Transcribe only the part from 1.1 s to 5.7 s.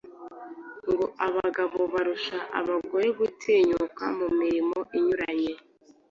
abagabo barusha abagore gutinyuka mu mirimo inyuranye.